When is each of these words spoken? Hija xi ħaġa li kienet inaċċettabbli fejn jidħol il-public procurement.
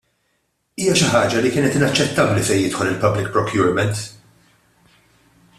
Hija 0.83 0.95
xi 1.01 1.09
ħaġa 1.15 1.43
li 1.45 1.51
kienet 1.57 1.77
inaċċettabbli 1.81 2.47
fejn 2.49 2.63
jidħol 2.63 2.91
il-public 2.95 3.33
procurement. 3.37 4.03